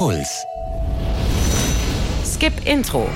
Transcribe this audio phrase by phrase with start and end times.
[0.00, 0.46] Puls.
[2.24, 3.06] Skip Intro.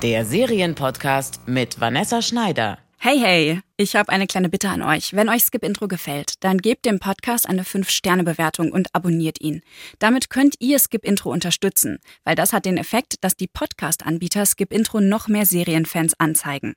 [0.00, 2.78] Der Serienpodcast mit Vanessa Schneider.
[2.96, 5.12] Hey, hey, ich habe eine kleine Bitte an euch.
[5.12, 9.60] Wenn euch Skip Intro gefällt, dann gebt dem Podcast eine 5-Sterne-Bewertung und abonniert ihn.
[9.98, 14.72] Damit könnt ihr Skip Intro unterstützen, weil das hat den Effekt, dass die Podcast-Anbieter Skip
[14.72, 16.72] Intro noch mehr Serienfans anzeigen.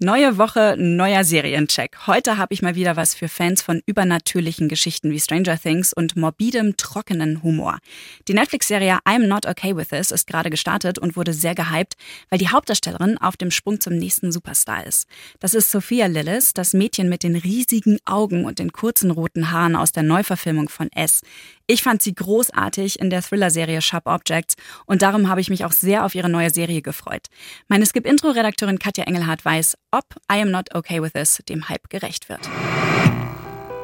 [0.00, 2.08] Neue Woche, neuer Seriencheck.
[2.08, 6.16] Heute habe ich mal wieder was für Fans von übernatürlichen Geschichten wie Stranger Things und
[6.16, 7.78] morbidem, trockenen Humor.
[8.26, 11.94] Die Netflix-Serie I'm Not Okay With This ist gerade gestartet und wurde sehr gehypt,
[12.28, 15.06] weil die Hauptdarstellerin auf dem Sprung zum nächsten Superstar ist.
[15.38, 19.76] Das ist Sophia Lillis, das Mädchen mit den riesigen Augen und den kurzen roten Haaren
[19.76, 21.20] aus der Neuverfilmung von S.
[21.66, 25.72] Ich fand sie großartig in der Thriller-Serie Sharp Objects und darum habe ich mich auch
[25.72, 27.28] sehr auf ihre neue Serie gefreut.
[27.68, 32.28] Meine Skip-Intro-Redakteurin Katja Engelhardt weiß, ob I Am Not Okay With This dem Hype gerecht
[32.28, 32.40] wird.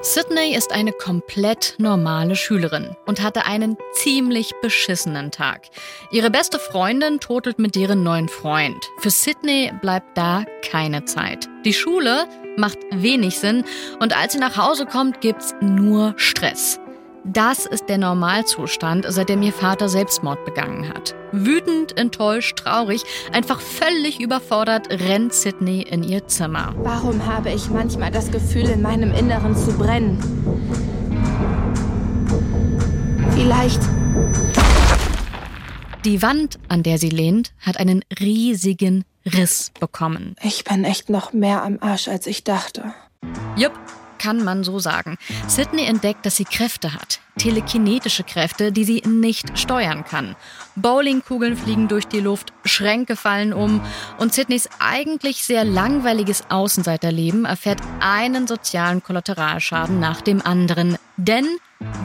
[0.02, 5.68] Sydney ist eine komplett normale Schülerin und hatte einen ziemlich beschissenen Tag.
[6.10, 8.82] Ihre beste Freundin totelt mit deren neuen Freund.
[8.98, 11.48] Für Sydney bleibt da keine Zeit.
[11.64, 13.64] Die Schule macht wenig Sinn
[14.00, 16.80] und als sie nach Hause kommt, gibt's nur Stress.
[17.24, 21.14] Das ist der Normalzustand, seitdem ihr Vater Selbstmord begangen hat.
[21.32, 26.74] Wütend, enttäuscht, traurig, einfach völlig überfordert, rennt Sydney in ihr Zimmer.
[26.78, 30.18] Warum habe ich manchmal das Gefühl, in meinem Inneren zu brennen?
[33.34, 33.82] Vielleicht.
[36.06, 40.36] Die Wand, an der sie lehnt, hat einen riesigen Riss bekommen.
[40.42, 42.94] Ich bin echt noch mehr am Arsch, als ich dachte.
[43.56, 43.78] Jupp,
[44.20, 45.16] kann man so sagen.
[45.48, 47.20] Sydney entdeckt, dass sie Kräfte hat.
[47.38, 50.36] Telekinetische Kräfte, die sie nicht steuern kann.
[50.76, 53.80] Bowlingkugeln fliegen durch die Luft, Schränke fallen um
[54.18, 60.98] und Sydneys eigentlich sehr langweiliges Außenseiterleben erfährt einen sozialen Kollateralschaden nach dem anderen.
[61.16, 61.46] Denn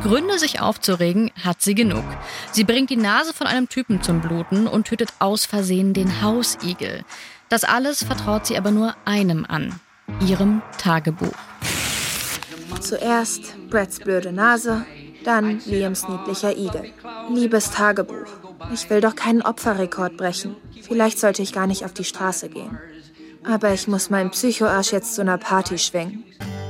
[0.04, 2.06] Gründe, sich aufzuregen, hat sie genug.
[2.52, 7.04] Sie bringt die Nase von einem Typen zum Bluten und tötet aus Versehen den Hausigel.
[7.50, 9.80] Das alles vertraut sie aber nur einem an,
[10.26, 11.36] ihrem Tagebuch.
[12.86, 14.86] Zuerst Brads blöde Nase,
[15.24, 16.92] dann Liams niedlicher Igel.
[17.34, 18.28] Liebes Tagebuch.
[18.72, 20.56] Ich will doch keinen Opferrekord brechen.
[20.84, 22.78] Vielleicht sollte ich gar nicht auf die Straße gehen.
[23.44, 26.24] Aber ich muss meinen Psychoarsch jetzt zu einer Party schwingen.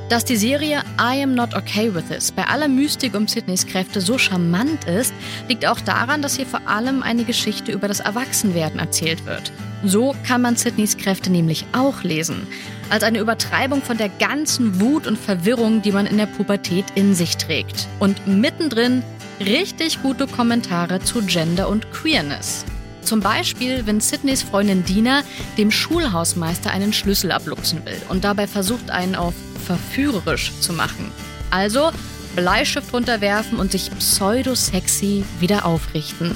[0.07, 4.01] Dass die Serie I Am Not Okay With This bei aller Mystik um Sydneys Kräfte
[4.01, 5.11] so charmant ist,
[5.49, 9.51] liegt auch daran, dass hier vor allem eine Geschichte über das Erwachsenwerden erzählt wird.
[9.83, 12.45] So kann man Sydneys Kräfte nämlich auch lesen.
[12.91, 17.15] Als eine Übertreibung von der ganzen Wut und Verwirrung, die man in der Pubertät in
[17.15, 17.87] sich trägt.
[17.97, 19.01] Und mittendrin
[19.39, 22.63] richtig gute Kommentare zu Gender und Queerness.
[23.01, 25.23] Zum Beispiel, wenn Sydneys Freundin Dina
[25.57, 29.33] dem Schulhausmeister einen Schlüssel abluchsen will und dabei versucht, einen auf
[29.65, 31.11] verführerisch zu machen.
[31.51, 31.91] Also
[32.35, 36.35] Bleistift runterwerfen und sich pseudo-sexy wieder aufrichten.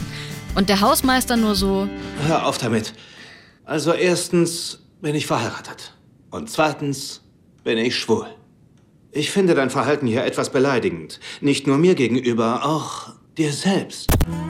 [0.55, 1.87] Und der Hausmeister nur so.
[2.25, 2.93] Hör auf damit.
[3.65, 5.93] Also erstens bin ich verheiratet.
[6.31, 7.21] Und zweitens
[7.63, 8.25] bin ich schwul.
[9.11, 11.19] Ich finde dein Verhalten hier etwas beleidigend.
[11.41, 14.07] Nicht nur mir gegenüber, auch dir selbst.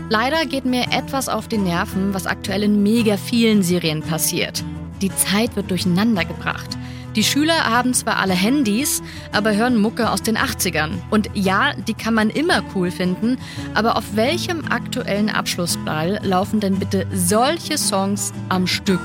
[0.10, 4.64] Leider geht mir etwas auf die Nerven, was aktuell in mega vielen Serien passiert.
[5.02, 6.78] Die Zeit wird durcheinander gebracht.
[7.20, 9.04] Die Schüler haben zwar alle Handys,
[9.34, 10.92] aber hören Mucke aus den 80ern.
[11.10, 13.38] Und ja, die kann man immer cool finden,
[13.74, 19.02] aber auf welchem aktuellen Abschlussball laufen denn bitte solche Songs am Stück?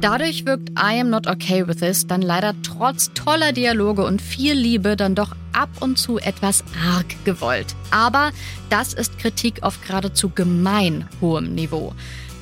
[0.00, 4.54] Dadurch wirkt I Am Not Okay With This dann leider trotz toller Dialoge und viel
[4.54, 7.76] Liebe dann doch ab und zu etwas arg gewollt.
[7.92, 8.32] Aber
[8.68, 11.94] das ist Kritik auf geradezu gemein hohem Niveau.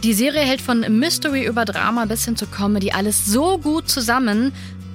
[0.03, 4.53] Die Serie hält von Mystery über Drama bis hin zu Comedy alles so gut zusammen.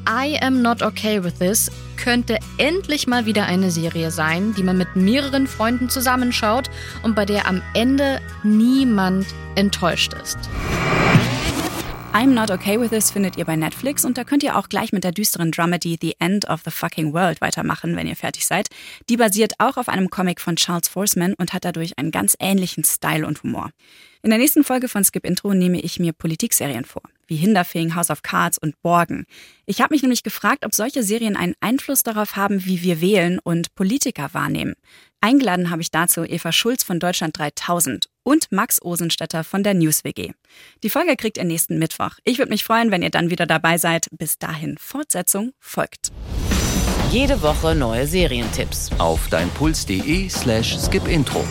[0.09, 4.77] I Am Not Okay With This könnte endlich mal wieder eine Serie sein, die man
[4.77, 6.69] mit mehreren Freunden zusammenschaut
[7.03, 10.37] und bei der am Ende niemand enttäuscht ist.
[12.15, 14.93] I'm Not Okay With This findet ihr bei Netflix und da könnt ihr auch gleich
[14.93, 18.69] mit der düsteren Dramedy The End of the Fucking World weitermachen, wenn ihr fertig seid.
[19.09, 22.85] Die basiert auch auf einem Comic von Charles Forsman und hat dadurch einen ganz ähnlichen
[22.85, 23.69] Style und Humor.
[24.21, 28.09] In der nächsten Folge von Skip Intro nehme ich mir Politikserien vor, wie Hinderfing, House
[28.09, 29.25] of Cards und Borgen.
[29.65, 33.39] Ich habe mich nämlich gefragt, ob solche Serien einen Einfluss darauf haben, wie wir wählen
[33.43, 34.75] und Politiker wahrnehmen.
[35.19, 40.03] Eingeladen habe ich dazu Eva Schulz von Deutschland 3000 und Max Osenstetter von der News
[40.03, 40.31] WG.
[40.83, 42.15] Die Folge kriegt ihr nächsten Mittwoch.
[42.25, 44.07] Ich würde mich freuen, wenn ihr dann wieder dabei seid.
[44.11, 46.11] Bis dahin, Fortsetzung folgt.
[47.11, 48.89] Jede Woche neue Serientipps.
[48.97, 51.45] Auf deinpuls.de slash skipintro.